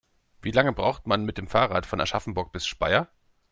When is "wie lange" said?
0.41-0.73